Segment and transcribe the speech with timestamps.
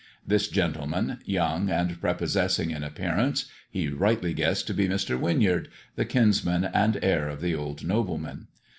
[0.25, 5.15] This gentleman, young and prepossessing in appearance, he rightly guessed to be Mr.
[5.15, 8.47] Winyard, the kinsman and heir of the old nobleman.